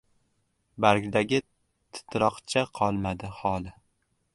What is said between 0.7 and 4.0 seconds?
Bargdagi titroqcha qolmadi holi